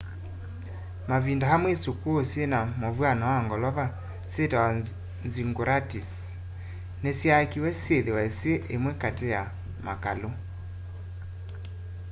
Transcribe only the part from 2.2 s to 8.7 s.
syĩna mũvwano wa ngolova syitawa zĩggũrats nĩsyakĩwe syĩthĩwe syĩ